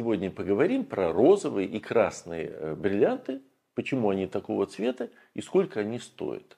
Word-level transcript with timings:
сегодня 0.00 0.30
поговорим 0.30 0.86
про 0.86 1.12
розовые 1.12 1.68
и 1.68 1.78
красные 1.78 2.46
э, 2.46 2.74
бриллианты, 2.74 3.42
почему 3.74 4.08
они 4.08 4.26
такого 4.26 4.64
цвета 4.64 5.10
и 5.34 5.42
сколько 5.42 5.80
они 5.80 5.98
стоят. 5.98 6.56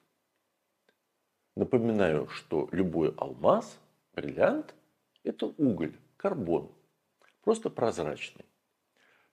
Напоминаю, 1.57 2.28
что 2.28 2.68
любой 2.70 3.13
алмаз, 3.17 3.81
бриллиант– 4.15 4.76
это 5.25 5.47
уголь, 5.58 5.92
карбон, 6.17 6.70
просто 7.42 7.68
прозрачный. 7.68 8.45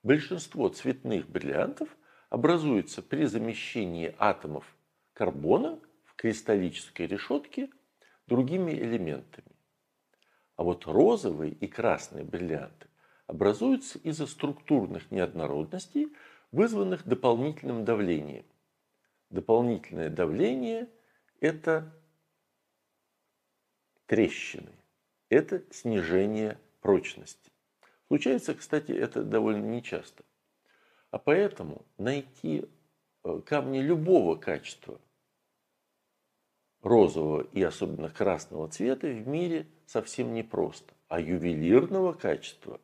Большинство 0.01 0.69
цветных 0.69 1.29
бриллиантов 1.29 1.95
образуется 2.31 3.03
при 3.03 3.25
замещении 3.25 4.15
атомов 4.17 4.65
карбона 5.13 5.79
в 6.05 6.15
кристаллической 6.15 7.05
решетке 7.05 7.69
другими 8.25 8.71
элементами. 8.71 9.51
А 10.55 10.63
вот 10.63 10.87
розовые 10.87 11.51
и 11.51 11.67
красные 11.67 12.25
бриллианты 12.25 12.88
образуются 13.29 13.99
из-за 13.99 14.25
структурных 14.25 15.11
неоднородностей, 15.11 16.11
вызванных 16.51 17.07
дополнительным 17.07 17.85
давлением. 17.85 18.43
Дополнительное 19.29 20.09
давление– 20.09 20.89
это 21.39 21.95
трещины, 24.07 24.71
это 25.29 25.63
снижение 25.69 26.57
прочности. 26.81 27.51
Случается, 28.07 28.55
кстати, 28.55 28.91
это 28.93 29.23
довольно 29.23 29.65
нечасто. 29.65 30.23
А 31.11 31.19
поэтому 31.19 31.85
найти 31.99 32.65
э, 33.23 33.41
камни 33.45 33.77
любого 33.77 34.37
качества, 34.37 34.99
розового 36.81 37.43
и 37.51 37.61
особенно 37.61 38.09
красного 38.09 38.69
цвета, 38.69 39.05
в 39.05 39.27
мире 39.27 39.67
совсем 39.85 40.33
непросто. 40.33 40.95
А 41.09 41.19
ювелирного 41.19 42.13
качества 42.13 42.81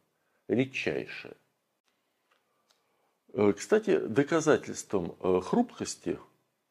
редчайшее. 0.48 1.36
Э, 3.34 3.54
кстати, 3.54 4.00
доказательством 4.00 5.18
э, 5.20 5.42
хрупкости 5.42 6.20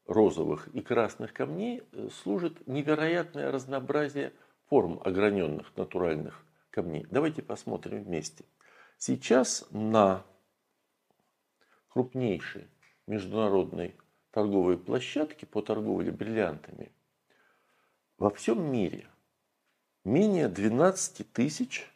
розовых 0.07 0.69
и 0.75 0.81
красных 0.81 1.33
камней 1.33 1.83
служит 2.23 2.67
невероятное 2.67 3.51
разнообразие 3.51 4.33
форм 4.69 5.01
ограненных 5.05 5.77
натуральных 5.77 6.45
камней. 6.71 7.07
Давайте 7.11 7.43
посмотрим 7.43 8.05
вместе. 8.05 8.45
Сейчас 8.99 9.67
на 9.71 10.25
крупнейшей 11.89 12.69
международной 13.07 13.97
торговой 14.31 14.79
площадке 14.79 15.47
по 15.47 15.63
торговле 15.63 16.11
бриллиантами 16.11 16.93
во 18.19 18.31
всем 18.31 18.71
мире 18.71 19.07
менее 20.05 20.49
12 20.49 21.33
тысяч 21.33 21.89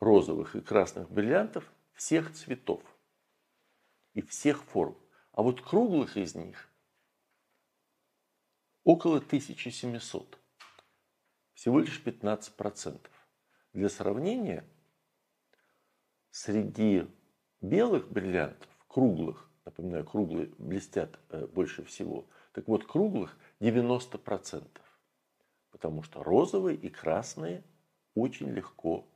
розовых 0.00 0.56
и 0.56 0.60
красных 0.60 1.10
бриллиантов 1.10 1.70
всех 1.92 2.32
цветов 2.32 2.82
и 4.14 4.22
всех 4.22 4.62
форм. 4.64 4.96
А 5.32 5.42
вот 5.42 5.60
круглых 5.60 6.16
из 6.16 6.34
них 6.34 6.68
около 8.84 9.18
1700 9.18 10.38
всего 11.54 11.80
лишь 11.80 12.00
15%. 12.02 13.00
Для 13.72 13.88
сравнения, 13.88 14.64
среди 16.30 17.06
белых 17.60 18.08
бриллиантов, 18.10 18.68
круглых, 18.86 19.50
напоминаю, 19.64 20.04
круглые 20.04 20.52
блестят 20.58 21.18
э, 21.30 21.46
больше 21.46 21.84
всего, 21.84 22.26
так 22.52 22.66
вот 22.68 22.86
круглых 22.86 23.36
90%. 23.60 24.66
Потому 25.70 26.02
что 26.02 26.22
розовые 26.22 26.76
и 26.76 26.88
красные 26.88 27.64
очень 28.14 28.48
легко 28.50 29.06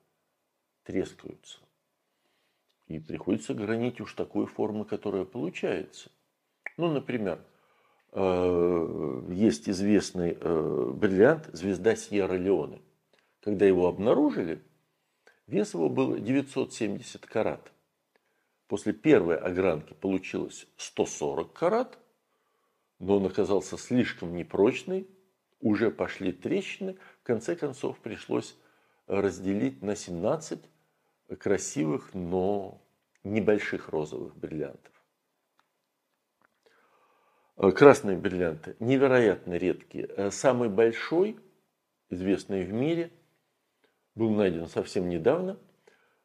трескаются. 0.85 1.59
И 2.87 2.99
приходится 2.99 3.55
гранить 3.55 4.01
уж 4.01 4.15
такой 4.15 4.47
формы, 4.47 4.85
которая 4.85 5.25
получается. 5.25 6.11
Ну, 6.77 6.93
например, 6.93 7.45
Э, 8.13 9.23
есть 9.31 9.69
известный 9.69 10.37
э, 10.39 10.91
бриллиант 10.95 11.49
«Звезда 11.53 11.97
Сьерра-Леоне». 11.97 12.83
Когда 13.41 13.65
его 13.65 13.89
обнаружили, 13.89 14.63
вес 15.47 15.73
его 15.73 15.89
был 15.89 16.19
970 16.19 17.25
карат. 17.25 17.73
После 18.69 18.93
первой 18.93 19.37
огранки 19.37 19.95
получилось 19.95 20.67
140 20.77 21.53
карат, 21.53 21.99
но 22.99 23.17
он 23.17 23.27
оказался 23.27 23.79
слишком 23.79 24.37
непрочный, 24.37 25.09
уже 25.61 25.91
пошли 25.91 26.33
трещины. 26.33 26.99
В 27.23 27.27
конце 27.27 27.57
концов 27.57 27.99
пришлось 27.99 28.57
разделить 29.21 29.83
на 29.83 29.95
17 29.95 30.59
красивых, 31.39 32.15
но 32.15 32.83
небольших 33.25 33.91
розовых 33.91 34.37
бриллиантов. 34.37 34.93
Э, 37.57 37.71
красные 37.73 38.17
бриллианты 38.17 38.77
невероятно 38.81 39.55
редкие. 39.55 40.07
Э, 40.17 40.31
самый 40.31 40.69
большой, 40.69 41.39
известный 42.09 42.65
в 42.65 42.73
мире, 42.73 43.11
был 44.15 44.31
найден 44.31 44.67
совсем 44.67 45.09
недавно, 45.09 45.59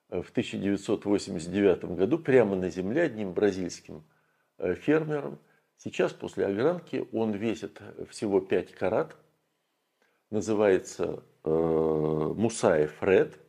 э, 0.09 0.21
в 0.21 0.31
1989 0.31 1.95
году, 1.95 2.17
прямо 2.19 2.55
на 2.55 2.69
земле 2.69 3.03
одним 3.03 3.33
бразильским 3.33 4.03
фермером. 4.57 5.37
Сейчас 5.77 6.13
после 6.13 6.47
огранки 6.47 7.07
он 7.11 7.33
весит 7.33 7.79
всего 8.09 8.39
5 8.39 8.71
карат, 8.71 9.15
называется 10.31 11.23
Мусаев 12.35 12.94
Фред, 12.97 13.40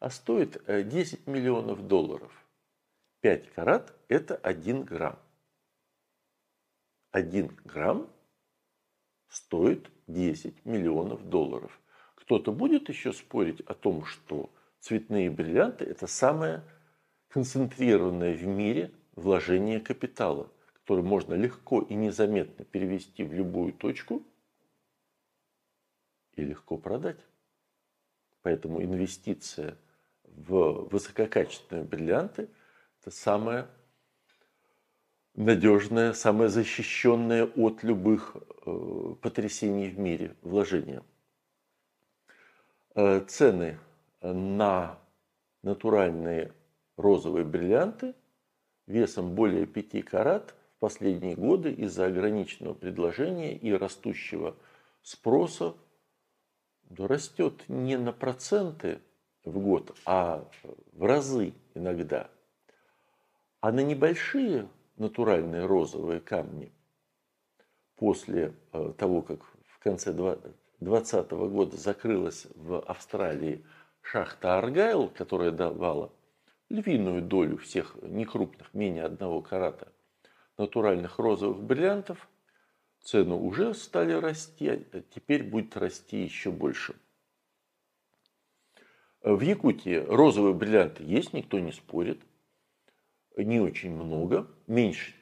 а 0.00 0.10
стоит 0.10 0.62
10 0.66 1.26
миллионов 1.26 1.86
долларов. 1.86 2.32
5 3.20 3.52
карат– 3.54 3.94
это 4.08 4.36
1 4.36 4.84
грамм. 4.84 5.18
1 7.10 7.48
грамм 7.64 8.10
стоит 9.28 9.90
10 10.06 10.64
миллионов 10.64 11.28
долларов. 11.28 11.80
Кто-то 12.14 12.52
будет 12.52 12.88
еще 12.88 13.12
спорить 13.12 13.60
о 13.62 13.74
том, 13.74 14.04
что 14.04 14.50
цветные 14.80 15.30
бриллианты– 15.30 15.84
это 15.86 16.06
самое 16.06 16.62
концентрированное 17.28 18.34
в 18.34 18.46
мире 18.46 18.92
вложение 19.16 19.80
капитала, 19.80 20.50
которое 20.74 21.02
можно 21.02 21.34
легко 21.34 21.80
и 21.80 21.94
незаметно 21.94 22.64
перевести 22.64 23.24
в 23.24 23.32
любую 23.32 23.72
точку 23.72 24.22
и 26.38 26.44
легко 26.44 26.76
продать. 26.76 27.20
Поэтому 28.42 28.82
инвестиция 28.82 29.76
в 30.24 30.88
высококачественные 30.90 31.84
бриллианты– 31.84 32.48
это 33.00 33.10
самое 33.10 33.66
надежное, 35.34 36.12
самое 36.12 36.48
защищенное 36.48 37.44
от 37.44 37.82
любых 37.82 38.36
э, 38.36 39.14
потрясений 39.20 39.88
в 39.88 39.98
мире 39.98 40.36
вложение. 40.42 41.02
Э, 42.94 43.20
цены 43.26 43.78
на 44.20 44.98
натуральные 45.62 46.52
розовые 46.96 47.44
бриллианты 47.44 48.14
весом 48.86 49.34
более 49.34 49.66
5 49.66 50.04
карат 50.04 50.54
в 50.76 50.80
последние 50.80 51.36
годы 51.36 51.72
из-за 51.72 52.06
ограниченного 52.06 52.74
предложения 52.74 53.56
и 53.56 53.72
растущего 53.72 54.56
спроса 55.02 55.74
растет 56.96 57.64
не 57.68 57.96
на 57.96 58.12
проценты 58.12 59.00
в 59.44 59.58
год, 59.58 59.96
а 60.04 60.48
в 60.92 61.04
разы 61.04 61.52
иногда. 61.74 62.28
А 63.60 63.72
на 63.72 63.80
небольшие 63.80 64.68
натуральные 64.96 65.66
розовые 65.66 66.20
камни 66.20 66.72
после 67.96 68.54
э, 68.72 68.92
того, 68.96 69.22
как 69.22 69.42
в 69.42 69.78
конце 69.80 70.12
2020 70.12 71.30
года 71.30 71.76
закрылась 71.76 72.46
в 72.54 72.80
Австралии 72.80 73.64
шахта 74.00 74.58
Аргайл, 74.58 75.08
которая 75.08 75.50
давала 75.50 76.12
львиную 76.68 77.22
долю 77.22 77.56
всех 77.58 77.96
некрупных, 78.02 78.72
менее 78.74 79.04
одного 79.04 79.42
карата 79.42 79.88
натуральных 80.56 81.18
розовых 81.18 81.62
бриллиантов, 81.62 82.28
цены 83.02 83.34
уже 83.34 83.74
стали 83.74 84.12
расти, 84.12 84.68
а 84.68 85.02
теперь 85.14 85.42
будет 85.42 85.76
расти 85.76 86.22
еще 86.22 86.50
больше. 86.50 86.94
В 89.22 89.40
Якутии 89.40 89.96
розовые 89.96 90.54
бриллианты 90.54 91.02
есть, 91.04 91.32
никто 91.32 91.58
не 91.58 91.72
спорит 91.72 92.20
не 93.44 93.60
очень 93.60 93.94
много, 93.94 94.46
меньше 94.66 95.14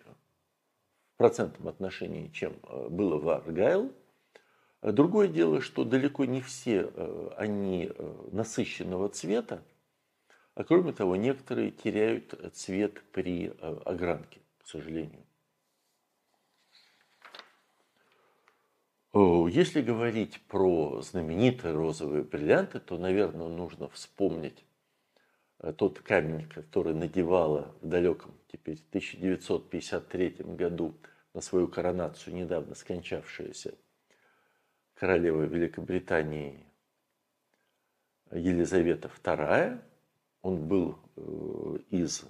в 1.15 1.19
процентном 1.19 1.69
отношении, 1.69 2.29
чем 2.29 2.55
э, 2.63 2.89
было 2.89 3.19
в 3.19 3.29
Аргайл. 3.29 3.93
Другое 4.83 5.29
дело, 5.29 5.61
что 5.61 5.85
далеко 5.85 6.25
не 6.27 6.41
все 6.41 6.91
э, 6.93 7.31
они 7.37 7.91
э, 7.91 8.29
насыщенного 8.33 9.09
цвета, 9.09 9.63
а 10.55 10.65
кроме 10.65 10.93
того, 10.93 11.17
некоторые 11.17 11.71
теряют 11.71 12.35
цвет 12.55 13.03
при 13.13 13.53
огранке, 13.85 14.41
к 14.59 14.67
сожалению. 14.67 15.27
Если 19.19 19.81
говорить 19.81 20.43
про 20.47 21.01
знаменитые 21.01 21.73
розовые 21.73 22.23
бриллианты, 22.23 22.81
то, 22.81 22.99
наверное, 22.99 23.49
нужно 23.49 23.89
вспомнить 23.89 24.63
э, 25.61 25.73
тот 25.73 26.01
камень, 26.01 26.47
который 26.51 26.93
надевала 26.93 27.75
в 27.81 27.89
далеком 27.89 28.35
теперь 28.53 28.79
1953 28.91 30.37
году 30.59 30.95
на 31.33 31.41
свою 31.41 31.67
коронацию 31.67 32.35
недавно 32.35 32.75
скончавшаяся 32.75 33.75
королева 34.93 35.45
Великобритании 35.45 36.67
Елизавета 38.31 39.11
II. 39.23 39.81
Он 40.43 40.69
был 40.69 40.99
э, 41.17 41.79
из 41.89 42.23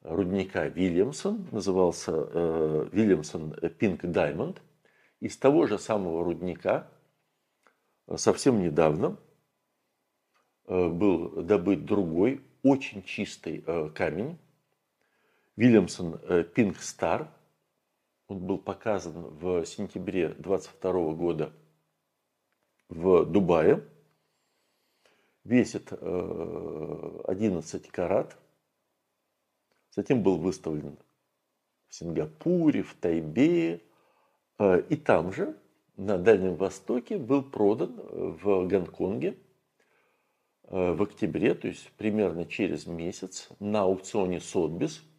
рудника 0.00 0.68
Вильямсон, 0.68 1.46
назывался 1.52 2.12
э, 2.14 2.88
Вильямсон 2.92 3.52
Пинк 3.78 4.06
Даймонд. 4.06 4.62
Из 5.20 5.36
того 5.36 5.66
же 5.66 5.78
самого 5.78 6.24
рудника 6.24 6.90
совсем 8.16 8.60
недавно 8.60 9.18
э, 10.66 10.88
был 10.88 11.42
добыт 11.42 11.84
другой, 11.84 12.42
очень 12.62 13.02
чистый 13.02 13.62
камень, 13.94 14.38
Вильямсон 15.56 16.18
Пинк 16.54 16.78
Стар– 16.80 17.32
он 18.30 18.46
был 18.46 18.58
показан 18.58 19.22
в 19.38 19.64
сентябре 19.66 20.28
22 20.28 21.14
года 21.14 21.52
в 22.88 23.24
Дубае. 23.24 23.84
Весит 25.42 25.92
11 25.92 27.86
э, 27.86 27.90
карат. 27.90 28.38
Затем 29.90 30.22
был 30.22 30.38
выставлен 30.38 30.96
в 31.88 31.94
Сингапуре, 31.96 32.84
в 32.84 32.94
Тайбе. 32.94 33.82
Э, 34.60 34.80
и 34.88 34.94
там 34.94 35.32
же, 35.32 35.56
на 35.96 36.16
Дальнем 36.16 36.54
Востоке, 36.54 37.18
был 37.18 37.42
продан 37.42 37.96
в 37.96 38.68
Гонконге 38.68 39.36
э, 40.62 40.92
в 40.92 41.02
октябре, 41.02 41.54
то 41.54 41.66
есть 41.66 41.90
примерно 41.96 42.46
через 42.46 42.86
месяц, 42.86 43.48
на 43.58 43.80
аукционе 43.80 44.38
Сотбис– 44.40 45.02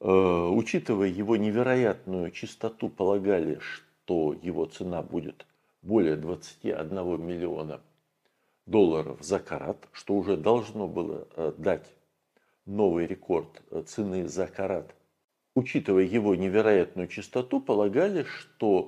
Э, 0.00 0.48
учитывая 0.50 1.08
его 1.08 1.36
невероятную 1.36 2.30
чистоту, 2.30 2.88
полагали, 2.88 3.58
что 3.58 4.32
его 4.32 4.64
цена 4.64 5.02
будет 5.02 5.46
более 5.82 6.16
21 6.16 7.22
миллиона 7.22 7.82
долларов 8.64 9.18
за 9.20 9.40
карат, 9.40 9.88
что 9.92 10.14
уже 10.14 10.38
должно 10.38 10.88
было 10.88 11.28
э, 11.36 11.52
дать 11.58 11.86
новый 12.64 13.06
рекорд 13.06 13.62
э, 13.70 13.82
цены 13.86 14.26
за 14.26 14.46
карат. 14.46 14.94
Учитывая 15.60 16.04
его 16.04 16.34
невероятную 16.34 17.06
чистоту, 17.06 17.60
полагали, 17.60 18.22
что 18.22 18.80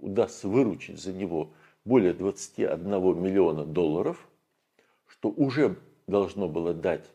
удастся 0.00 0.46
выручить 0.46 1.00
за 1.00 1.12
него 1.12 1.52
более 1.84 2.12
21 2.12 3.20
миллиона 3.20 3.64
долларов, 3.64 4.28
что 5.08 5.30
уже 5.30 5.76
должно 6.06 6.48
было 6.48 6.72
дать 6.74 7.10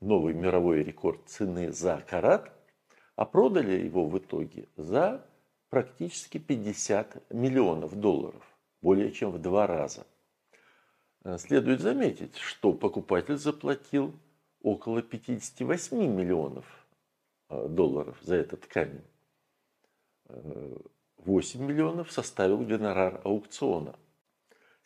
новый 0.00 0.32
мировой 0.32 0.84
рекорд 0.84 1.20
цены 1.26 1.70
за 1.70 2.02
карат, 2.08 2.50
а 3.14 3.26
продали 3.26 3.84
его 3.84 4.06
в 4.06 4.16
итоге 4.16 4.68
за 4.78 5.26
практически 5.68 6.38
50 6.38 7.30
миллионов 7.30 7.94
долларов, 7.94 8.42
более 8.80 9.12
чем 9.12 9.32
в 9.32 9.38
два 9.38 9.66
раза. 9.66 10.06
Э, 11.24 11.36
следует 11.36 11.82
заметить, 11.82 12.38
что 12.38 12.72
покупатель 12.72 13.36
заплатил 13.36 14.14
около 14.62 15.02
58 15.02 15.98
миллионов 15.98 16.64
э, 16.64 16.85
долларов 17.48 18.16
за 18.22 18.36
этот 18.36 18.66
камень. 18.66 19.04
8 20.28 21.60
э, 21.60 21.64
миллионов 21.64 22.12
составил 22.12 22.58
гонорар 22.58 23.20
аукциона– 23.24 23.98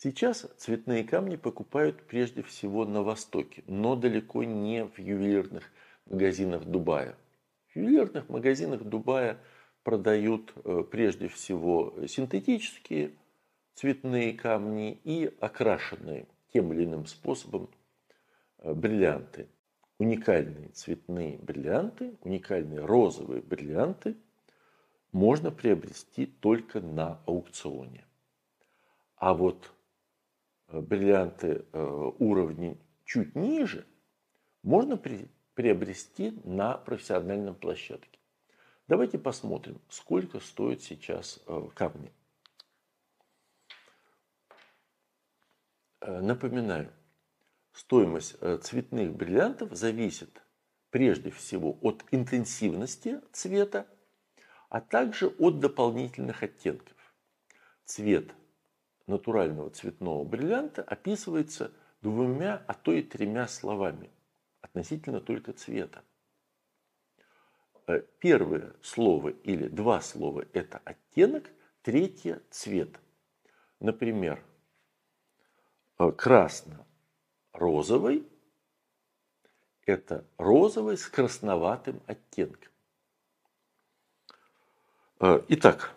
Сейчас 0.03 0.51
цветные 0.57 1.05
камни 1.05 1.37
покупают 1.37 2.03
прежде 2.05 2.43
всего 2.43 2.87
на 2.87 3.03
Востоке, 3.03 3.63
но 3.67 3.97
далеко 3.97 4.45
не 4.45 4.87
в 4.87 4.99
ювелирных 4.99 5.71
магазинах 6.07 6.65
Дубая. 6.65 7.17
В 7.69 7.77
ювелирных 7.77 8.31
магазинах 8.31 8.83
Дубая 8.83 9.37
продают 9.83 10.55
э, 10.65 10.85
прежде 10.91 11.29
всего 11.29 11.95
синтетические 12.07 13.11
цветные 13.75 14.33
камни 14.33 14.99
и 15.05 15.31
окрашенные 15.39 16.27
тем 16.55 16.73
или 16.73 16.87
иным 16.87 17.05
способом 17.05 17.69
э, 18.57 18.73
бриллианты. 18.73 19.51
Уникальные 20.01 20.71
цветные 20.71 21.39
бриллианты, 21.39 22.17
уникальные 22.23 22.85
розовые 22.85 23.41
бриллианты 23.41 24.17
можно 25.13 25.53
приобрести 25.53 26.27
только 26.27 26.81
на 26.81 27.21
аукционе. 27.27 28.05
А 29.17 29.35
вот 29.35 29.71
Э, 30.71 30.81
бриллианты 30.81 31.65
э, 31.73 32.11
уровня 32.19 32.77
чуть 33.05 33.35
ниже 33.35 33.87
можно 34.63 34.97
приобрести 34.97 36.31
на 36.45 36.77
профессиональном 36.77 37.55
площадке. 37.55 38.19
Давайте 38.87 39.19
посмотрим, 39.19 39.81
сколько 39.89 40.41
стоит 40.41 40.83
сейчас 40.83 41.41
э, 41.47 41.69
камни. 41.75 42.13
Напоминаю, 46.01 46.91
стоимость 47.81 48.37
цветных 48.63 49.15
бриллиантов 49.15 49.75
зависит 49.75 50.43
прежде 50.91 51.31
всего 51.31 51.79
от 51.81 52.05
интенсивности 52.11 53.21
цвета, 53.33 53.87
а 54.69 54.81
также 54.81 55.29
от 55.29 55.61
дополнительных 55.61 56.43
оттенков. 56.43 56.97
Цвет 57.85 58.35
натурального 59.07 59.71
цветного 59.71 60.25
бриллианта 60.25 60.83
описывается 60.83 61.73
двумя, 62.03 62.63
а 62.67 62.75
то 62.75 62.93
и 62.93 63.03
тремя 63.03 63.49
словами 63.49 64.11
относительно 64.61 65.21
только 65.21 65.53
цвета. 65.53 66.05
Э, 67.87 68.03
первое 68.21 68.75
слово 68.83 69.31
или 69.31 69.69
два 69.69 70.01
слова– 70.01 70.45
это 70.53 70.81
оттенок, 70.85 71.51
третье– 71.83 72.43
цвет. 72.51 73.01
Например, 73.81 74.45
э, 75.99 76.13
красно-розовый– 77.53 78.27
это 79.87 80.25
розовый 80.39 80.97
с 80.97 81.07
красноватым 81.07 82.01
оттенком. 82.07 82.71
Э, 85.21 85.43
итак, 85.49 85.95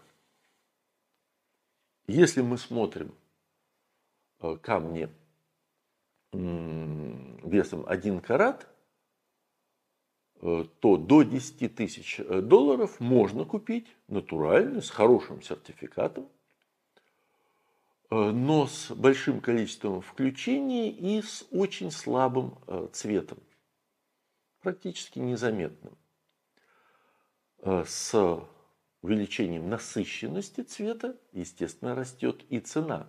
если 2.07 2.41
мы 2.41 2.57
смотрим 2.57 3.15
э, 4.39 4.57
камни 4.57 5.09
весом 6.31 7.85
1 7.87 8.21
карат, 8.21 8.67
э, 10.41 10.65
то 10.79 10.97
до 10.97 11.21
10 11.21 11.75
тысяч 11.75 12.19
э, 12.19 12.41
долларов 12.41 12.99
можно 12.99 13.45
купить 13.45 13.87
натуральный, 14.07 14.81
с 14.81 14.89
хорошим 14.89 15.43
сертификатом, 15.43 16.27
но 18.13 18.67
с 18.67 18.91
большим 18.91 19.41
количеством 19.41 20.01
включений 20.01 20.89
и 20.89 21.21
с 21.21 21.45
очень 21.51 21.91
слабым 21.91 22.57
цветом, 22.91 23.39
практически 24.61 25.19
незаметным. 25.19 25.97
С 27.63 28.13
увеличением 29.03 29.69
насыщенности 29.69 30.61
цвета, 30.61 31.17
естественно, 31.33 31.93
растет 31.93 32.43
и 32.49 32.59
цена. 32.59 33.07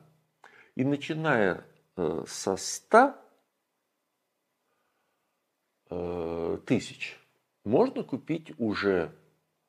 И 0.74 0.84
начиная 0.84 1.64
э, 1.96 2.24
со 2.26 2.56
100 2.56 3.14
э, 5.90 6.58
тысяч 6.66 7.16
можно 7.62 8.02
купить 8.02 8.52
уже 8.58 9.14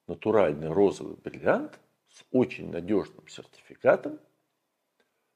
натуральный 0.07 0.69
розовый 0.69 1.15
бриллиант 1.15 1.79
с 2.09 2.23
очень 2.31 2.71
надежным 2.71 3.27
сертификатом, 3.27 4.19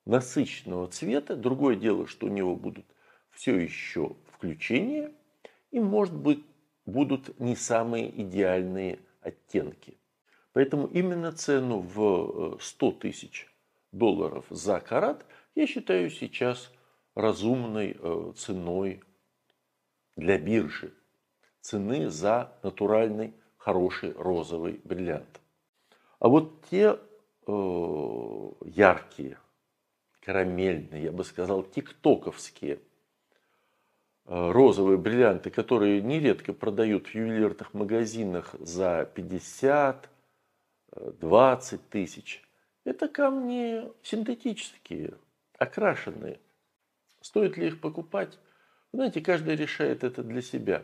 насыщенного 0.09 0.87
цвета. 0.87 1.35
Другое 1.35 1.75
дело, 1.75 2.07
что 2.07 2.25
у 2.25 2.29
него 2.29 2.55
будут 2.55 2.85
все 3.29 3.55
еще 3.57 4.15
включения 4.33 5.11
и, 5.71 5.79
может 5.79 6.15
быть, 6.15 6.43
будут 6.85 7.39
не 7.39 7.55
самые 7.55 8.09
идеальные 8.23 8.99
оттенки. 9.21 9.97
Поэтому 10.53 10.87
именно 10.87 11.31
цену 11.31 11.79
в 11.79 12.57
100 12.59 12.89
э, 12.89 12.91
тысяч 12.99 13.47
долларов 13.91 14.45
за 14.49 14.79
карат 14.79 15.25
я 15.53 15.67
считаю 15.67 16.09
сейчас 16.09 16.71
разумной 17.13 17.95
э, 17.99 18.33
ценой 18.35 19.03
для 20.15 20.39
биржи. 20.39 20.91
Цены 21.61 22.09
за 22.09 22.57
натуральный 22.63 23.35
хороший 23.57 24.13
розовый 24.13 24.81
бриллиант. 24.83 25.39
А 26.19 26.29
вот 26.29 26.65
те 26.69 26.97
э, 27.45 28.51
яркие, 28.65 29.37
карамельные, 30.29 31.05
я 31.05 31.11
бы 31.11 31.23
сказал, 31.23 31.63
тиктоковские 31.63 32.75
э, 32.75 34.51
розовые 34.51 34.99
бриллианты, 34.99 35.49
которые 35.49 36.03
нередко 36.03 36.53
продают 36.53 37.07
в 37.07 37.15
ювелирных 37.15 37.73
магазинах 37.73 38.53
за 38.59 39.09
50, 39.15 40.07
20 41.19 41.89
тысяч. 41.89 42.43
Это 42.83 43.07
камни 43.07 43.91
синтетические, 44.03 45.15
окрашенные. 45.57 46.39
Стоит 47.21 47.57
ли 47.57 47.65
их 47.65 47.81
покупать? 47.81 48.37
Знаете, 48.93 49.21
каждый 49.21 49.55
решает 49.55 50.03
это 50.03 50.21
для 50.21 50.43
себя. 50.43 50.83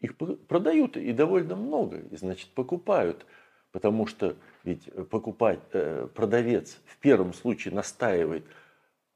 Их 0.00 0.16
продают 0.16 0.96
и 0.96 1.12
довольно 1.12 1.54
много, 1.54 1.98
и 1.98 2.16
значит 2.16 2.48
покупают. 2.54 3.26
Потому 3.72 4.06
что 4.06 4.36
ведь 4.64 4.90
покупать, 5.10 5.60
э, 5.72 6.08
продавец 6.14 6.80
в 6.86 6.96
первом 6.98 7.34
случае 7.34 7.74
настаивает, 7.74 8.44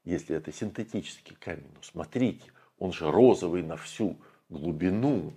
если 0.03 0.35
это 0.35 0.51
синтетический 0.51 1.35
камень, 1.35 1.69
ну 1.73 1.81
смотрите, 1.81 2.51
он 2.77 2.93
же 2.93 3.11
розовый 3.11 3.63
на 3.63 3.75
всю 3.75 4.17
глубину. 4.47 5.33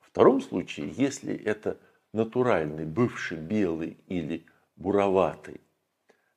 В 0.00 0.08
втором 0.08 0.40
случае, 0.40 0.90
если 0.90 1.34
это 1.34 1.78
натуральный, 2.12 2.84
бывший 2.84 3.38
белый 3.38 3.98
или 4.06 4.46
буроватый 4.76 5.60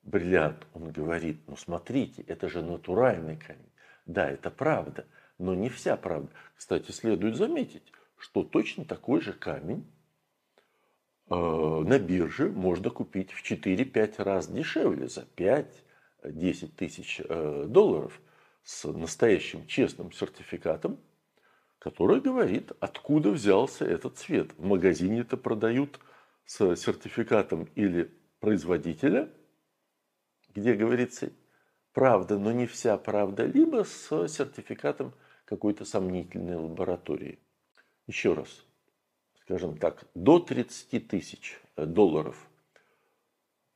бриллиант, 0.03 0.65
он 0.73 0.91
говорит, 0.91 1.41
ну 1.47 1.55
смотрите, 1.55 2.23
это 2.23 2.49
же 2.49 2.61
натуральный 2.61 3.37
камень. 3.37 3.71
Да, 4.05 4.29
это 4.29 4.49
правда, 4.49 5.05
но 5.37 5.53
не 5.53 5.69
вся 5.69 5.95
правда. 5.97 6.29
Кстати, 6.55 6.91
следует 6.91 7.35
заметить, 7.35 7.91
что 8.17 8.43
точно 8.43 8.85
такой 8.85 9.21
же 9.21 9.33
камень 9.33 9.85
э, 9.85 9.98
на 11.29 11.99
бирже 11.99 12.49
можно 12.49 12.89
купить 12.89 13.31
в 13.31 13.43
4-5 13.43 14.23
раз 14.23 14.47
дешевле, 14.47 15.07
за 15.07 15.27
5-10 15.35 16.71
тысяч 16.75 17.21
э, 17.23 17.65
долларов 17.67 18.19
с 18.63 18.87
настоящим 18.91 19.65
честным 19.67 20.11
сертификатом, 20.11 20.99
который 21.79 22.19
говорит, 22.19 22.71
откуда 22.79 23.31
взялся 23.31 23.85
этот 23.85 24.17
цвет. 24.17 24.51
В 24.57 24.65
магазине 24.65 25.21
это 25.21 25.37
продают 25.37 25.99
с 26.45 26.75
сертификатом 26.75 27.69
или 27.75 28.11
производителя, 28.39 29.29
где 30.53 30.73
говорится 30.73 31.31
правда, 31.93 32.37
но 32.37 32.51
не 32.51 32.65
вся 32.65 32.97
правда, 32.97 33.45
либо 33.45 33.83
с 33.83 34.27
сертификатом 34.27 35.13
какой-то 35.45 35.85
сомнительной 35.85 36.55
лаборатории. 36.55 37.39
Еще 38.07 38.33
раз, 38.33 38.65
скажем 39.49 39.79
так, 39.79 40.03
до 40.13 40.37
30 40.37 41.07
тысяч 41.07 41.59
долларов, 41.75 42.47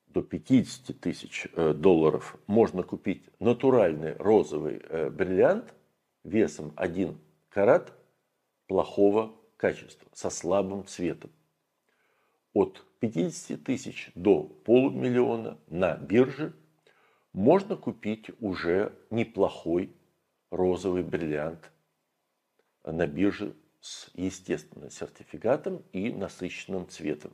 до 0.05 0.21
50 0.21 0.99
тысяч 0.99 1.47
э, 1.51 1.73
долларов 1.73 2.37
можно 2.45 2.83
купить 2.83 3.27
натуральный 3.39 4.15
розовый 4.17 4.83
э, 4.87 5.09
бриллиант 5.09 5.73
весом 6.23 6.73
1 6.75 7.17
карат 7.49 7.91
плохого 8.67 9.35
качества, 9.57 10.07
со 10.13 10.29
слабым 10.29 10.85
цветом. 10.85 11.31
От 12.53 12.85
50 12.99 13.63
тысяч 13.63 14.11
до 14.13 14.43
полумиллиона 14.43 15.57
на 15.65 15.97
бирже 15.97 16.53
можно 17.31 17.75
купить 17.75 18.29
уже 18.39 18.93
неплохой 19.09 19.91
розовый 20.51 21.01
бриллиант 21.01 21.71
на 22.83 23.07
бирже 23.07 23.55
с 23.83 24.09
естественным 24.13 24.89
сертификатом 24.89 25.83
и 25.91 26.09
насыщенным 26.09 26.87
цветом. 26.87 27.33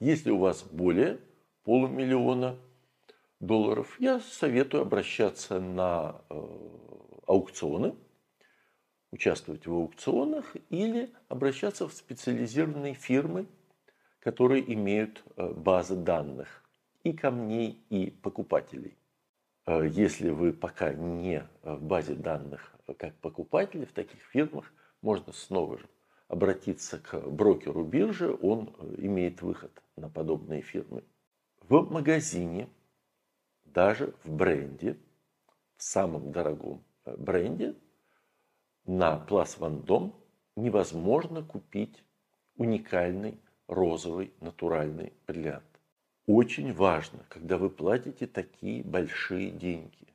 Если 0.00 0.30
у 0.30 0.36
вас 0.36 0.64
более 0.64 1.18
полумиллиона 1.64 2.58
долларов, 3.40 3.96
я 3.98 4.20
советую 4.20 4.82
обращаться 4.82 5.60
на 5.60 6.20
э, 6.28 6.58
аукционы, 7.26 7.94
участвовать 9.12 9.66
в 9.66 9.72
аукционах 9.72 10.54
или 10.68 11.10
обращаться 11.28 11.88
в 11.88 11.94
специализированные 11.94 12.92
фирмы, 12.92 13.46
которые 14.20 14.70
имеют 14.74 15.24
э, 15.36 15.54
базы 15.54 15.96
данных 15.96 16.64
и 17.02 17.14
камней, 17.14 17.82
и 17.88 18.10
покупателей. 18.10 18.98
Э, 19.64 19.88
если 19.90 20.28
вы 20.28 20.52
пока 20.52 20.92
не 20.92 21.48
в 21.62 21.82
базе 21.82 22.14
данных 22.14 22.74
как 22.98 23.14
покупатели 23.20 23.86
в 23.86 23.92
таких 23.92 24.20
фирмах, 24.24 24.70
можно 25.02 25.32
снова 25.32 25.78
же 25.78 25.88
обратиться 26.28 26.98
к 26.98 27.20
брокеру 27.28 27.84
биржи, 27.84 28.34
он 28.40 28.74
э, 28.78 28.94
имеет 28.98 29.42
выход 29.42 29.82
на 29.96 30.08
подобные 30.08 30.62
фирмы. 30.62 31.04
В 31.60 31.82
магазине, 31.92 32.68
даже 33.66 34.14
в 34.24 34.32
бренде, 34.32 34.96
в 35.76 35.82
самом 35.82 36.32
дорогом 36.32 36.82
э, 37.04 37.14
бренде, 37.18 37.74
на 38.86 39.18
Плас 39.18 39.58
Вандом 39.58 40.14
невозможно 40.56 41.42
купить 41.42 42.02
уникальный 42.56 43.38
розовый 43.66 44.32
натуральный 44.40 45.12
бриллиант. 45.26 45.64
Очень 46.26 46.72
важно, 46.72 47.26
когда 47.28 47.58
вы 47.58 47.68
платите 47.68 48.26
такие 48.26 48.82
большие 48.82 49.50
деньги, 49.50 50.14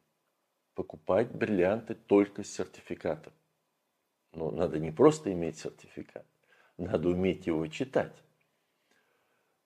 покупать 0.73 1.31
бриллианты 1.31 1.95
только 1.95 2.43
с 2.43 2.51
сертификатом. 2.51 3.33
Но 4.37 4.51
надо 4.51 4.79
не 4.79 4.91
просто 4.91 5.33
иметь 5.33 5.57
сертификат, 5.57 6.25
надо 6.77 7.09
уметь 7.09 7.47
его 7.47 7.65
читать. 7.67 8.13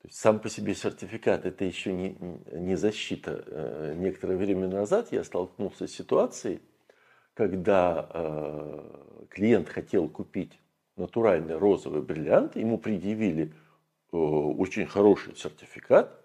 То 0.02 0.08
есть 0.08 0.18
сам 0.18 0.40
по 0.40 0.50
себе 0.50 0.74
сертификат 0.74 1.46
это 1.46 1.66
еще 1.66 1.92
не, 1.92 2.16
не 2.54 2.76
защита. 2.76 3.44
Э, 3.46 3.94
некоторое 3.98 4.38
время 4.38 4.70
назад 4.70 5.12
я 5.12 5.26
столкнулся 5.26 5.88
с 5.88 5.92
ситуацией, 5.92 6.62
когда 7.34 8.10
э, 8.14 9.26
клиент 9.30 9.68
хотел 9.68 10.08
купить 10.08 10.58
натуральный 10.96 11.58
розовый 11.58 12.02
бриллиант, 12.02 12.56
ему 12.56 12.78
предъявили 12.78 13.54
э, 14.12 14.16
очень 14.16 14.86
хороший 14.86 15.36
сертификат, 15.36 16.18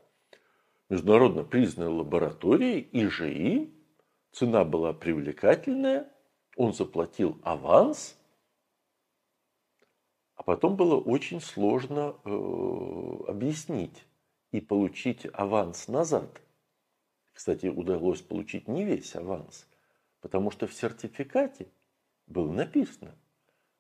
международно 0.89 1.43
признанной 1.43 1.93
лабораторией 1.93 2.89
ИЖИ, 2.93 3.75
цена 4.31 4.65
была 4.65 4.93
привлекательная, 4.93 6.09
он 6.57 6.73
заплатил 6.73 7.39
аванс, 7.43 8.16
а 10.37 10.43
потом 10.43 10.77
было 10.77 11.01
очень 11.01 11.41
сложно 11.41 12.15
э, 12.25 12.31
объяснить 13.27 14.05
и 14.53 14.61
получить 14.61 15.27
аванс 15.33 15.89
назад. 15.89 16.43
Кстати, 17.33 17.67
удалось 17.67 18.21
получить 18.21 18.69
не 18.69 18.85
весь 18.85 19.17
аванс, 19.17 19.67
потому 20.21 20.51
что 20.51 20.67
в 20.67 20.75
сертификате 20.75 21.69
было 22.27 22.53
написано 22.53 23.17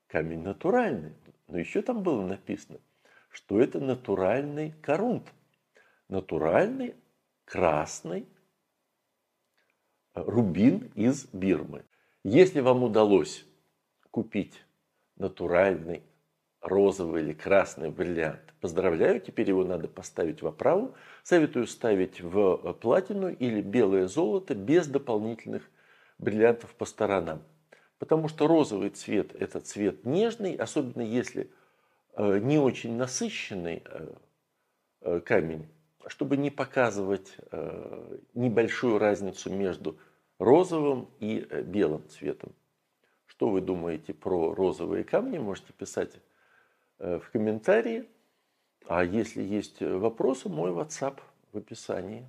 камень 0.07 0.43
натуральный, 0.43 1.15
но 1.47 1.59
еще 1.59 1.83
там 1.83 2.03
было 2.03 2.27
написано, 2.27 2.81
что 3.29 3.61
это 3.61 3.79
натуральный 3.79 4.73
корунт, 4.81 5.33
натуральный 6.09 6.97
красный 7.45 8.27
э, 10.15 10.23
рубин 10.23 10.91
из 10.95 11.27
Бирмы. 11.27 11.85
Если 12.25 12.61
вам 12.61 12.83
удалось 12.83 13.45
купить 14.11 14.65
натуральный 15.17 16.03
розовый 16.67 17.23
или 17.23 17.33
красный 17.33 17.91
бриллиант. 17.91 18.41
Поздравляю, 18.61 19.21
теперь 19.21 19.49
его 19.49 19.65
надо 19.65 19.89
поставить 19.89 20.43
в 20.43 20.47
оправу. 20.47 20.95
Советую 21.23 21.67
ставить 21.67 22.21
в 22.21 22.75
платину 22.81 23.29
или 23.29 23.61
белое 23.61 24.07
золото 24.09 24.55
без 24.55 24.87
дополнительных 24.87 25.63
бриллиантов 26.19 26.75
по 26.75 26.85
сторонам. 26.85 27.43
Потому 27.99 28.29
что 28.29 28.47
розовый 28.47 28.91
цвет– 28.91 29.35
это 29.39 29.61
цвет 29.61 30.05
нежный, 30.05 30.55
особенно 30.55 31.03
если 31.03 31.51
э, 32.15 32.39
не 32.41 32.59
очень 32.59 32.97
насыщенный 32.97 33.83
э, 33.85 34.15
э, 35.03 35.21
камень, 35.21 35.69
чтобы 36.09 36.37
не 36.37 36.51
показывать 36.51 37.37
небольшую 38.35 38.99
разницу 38.99 39.51
между 39.51 39.99
розовым 40.39 41.09
и 41.19 41.41
белым 41.65 42.09
цветом. 42.09 42.53
Что 43.27 43.49
вы 43.49 43.61
думаете 43.61 44.15
про 44.15 44.55
розовые 44.55 45.03
камни, 45.03 45.39
можете 45.39 45.73
писать 45.73 46.13
Э, 46.15 46.26
в 46.99 47.23
комментарии. 47.33 48.07
А 48.89 49.05
если 49.05 49.43
есть 49.43 49.81
вопросы, 49.81 50.49
мой 50.49 50.71
WhatsApp 50.71 51.21
в 51.53 51.59
описании. 51.59 52.29